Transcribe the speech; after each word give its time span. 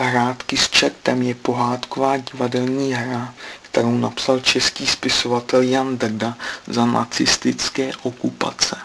Hrádky 0.00 0.56
s 0.56 0.68
čertem 0.68 1.22
je 1.22 1.34
pohádková 1.34 2.16
divadelní 2.16 2.92
hra, 2.92 3.34
kterou 3.62 3.98
napsal 3.98 4.40
český 4.40 4.86
spisovatel 4.86 5.62
Jan 5.62 5.98
Drda 5.98 6.36
za 6.66 6.86
nacistické 6.86 7.90
okupace. 8.02 8.76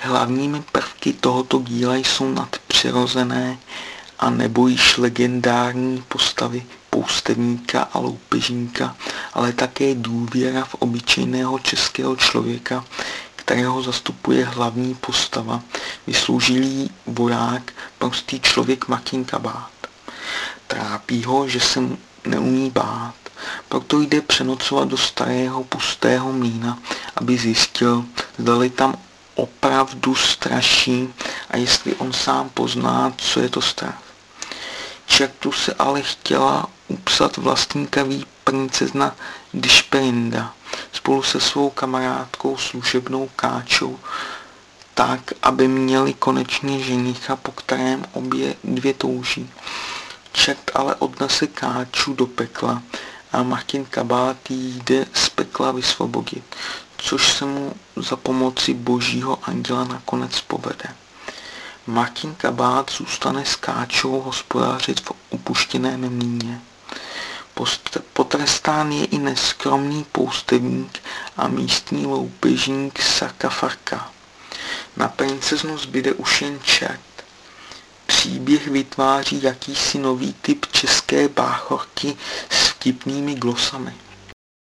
Hlavními 0.00 0.62
prvky 0.72 1.12
tohoto 1.12 1.58
díla 1.58 1.96
jsou 1.96 2.32
nadpřirozené 2.32 3.58
a 4.18 4.30
nebo 4.30 4.68
již 4.68 4.96
legendární 4.96 6.04
postavy 6.08 6.62
poustevníka 6.90 7.82
a 7.82 7.98
loupežníka, 7.98 8.96
ale 9.32 9.52
také 9.52 9.94
důvěra 9.94 10.64
v 10.64 10.74
obyčejného 10.74 11.58
českého 11.58 12.16
člověka, 12.16 12.84
kterého 13.36 13.82
zastupuje 13.82 14.44
hlavní 14.44 14.94
postava, 14.94 15.62
vysloužilý 16.06 16.90
voják, 17.06 17.72
prostý 17.98 18.40
člověk 18.40 18.88
Martin 18.88 19.24
Kabát. 19.24 19.81
Trápí 21.12 21.24
ho, 21.24 21.48
že 21.48 21.60
se 21.60 21.80
neumí 22.24 22.70
bát, 22.70 23.14
proto 23.68 24.00
jde 24.00 24.20
přenocovat 24.20 24.88
do 24.88 24.96
starého 24.96 25.64
pustého 25.64 26.32
mlína, 26.32 26.78
aby 27.16 27.38
zjistil, 27.38 28.04
zdali 28.38 28.70
tam 28.70 28.94
opravdu 29.34 30.14
straší 30.14 31.14
a 31.50 31.56
jestli 31.56 31.94
on 31.94 32.12
sám 32.12 32.48
pozná, 32.48 33.12
co 33.16 33.40
je 33.40 33.48
to 33.48 33.60
strach. 33.60 34.02
Čertu 35.06 35.52
se 35.52 35.74
ale 35.74 36.02
chtěla 36.02 36.66
upsat 36.88 37.36
vlastníkavý 37.36 38.24
princezna 38.44 39.16
Dišperinda 39.54 40.54
spolu 40.92 41.22
se 41.22 41.40
svou 41.40 41.70
kamarádkou 41.70 42.56
služebnou 42.56 43.30
Káčou 43.36 43.98
tak, 44.94 45.20
aby 45.42 45.68
měli 45.68 46.14
konečně 46.14 46.80
ženicha, 46.80 47.36
po 47.36 47.52
kterém 47.52 48.04
obě 48.12 48.54
dvě 48.64 48.94
touží. 48.94 49.50
Čert 50.32 50.70
ale 50.74 50.94
odnese 50.94 51.46
Káču 51.46 52.14
do 52.14 52.26
pekla 52.26 52.82
a 53.32 53.42
Martin 53.42 53.84
Kabát 53.84 54.36
jde 54.50 55.06
z 55.14 55.28
pekla 55.28 55.72
vysvobodit, 55.72 56.56
což 56.98 57.32
se 57.32 57.44
mu 57.44 57.74
za 57.96 58.16
pomoci 58.16 58.74
božího 58.74 59.38
anděla 59.42 59.84
nakonec 59.84 60.40
povede. 60.40 60.94
Martin 61.86 62.34
Kabát 62.34 62.90
zůstane 62.90 63.44
s 63.44 63.56
Káčou 63.56 64.20
hospodářit 64.20 65.00
v 65.00 65.12
upuštěném 65.30 66.16
mlíně. 66.16 66.60
Potrestán 68.12 68.92
je 68.92 69.04
i 69.04 69.18
neskromný 69.18 70.06
poustevník 70.12 71.02
a 71.36 71.48
místní 71.48 72.06
loupežník 72.06 73.00
Farka. 73.48 74.10
Na 74.96 75.08
princeznu 75.08 75.78
zbyde 75.78 76.12
už 76.12 76.42
jen 76.42 76.60
čert. 76.62 77.11
Příběh 78.22 78.68
vytváří 78.68 79.42
jakýsi 79.42 79.98
nový 79.98 80.34
typ 80.42 80.66
české 80.72 81.28
báchorky 81.28 82.16
s 82.50 82.68
vtipnými 82.68 83.34
glosami. 83.34 83.94